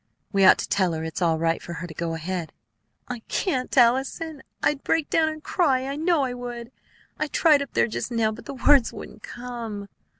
We 0.31 0.43
ought 0.45 0.57
to 0.57 0.67
tell 0.67 0.93
her 0.93 1.03
it's 1.03 1.21
all 1.21 1.37
right 1.37 1.61
for 1.61 1.73
her 1.73 1.85
to 1.85 1.93
go 1.93 2.15
ahead." 2.15 2.53
"I 3.07 3.19
can't, 3.27 3.77
Allison; 3.77 4.41
I'd 4.63 4.81
break 4.83 5.11
down 5.11 5.29
and 5.29 5.43
cry, 5.43 5.85
I 5.85 5.95
know 5.95 6.23
I 6.23 6.33
would. 6.33 6.71
I 7.19 7.27
tried 7.27 7.61
up 7.61 7.73
there 7.73 7.85
just 7.87 8.09
now, 8.11 8.31
but 8.31 8.45
the 8.47 8.55
words 8.55 8.91
wouldn't 8.91 9.21
come." 9.21 9.89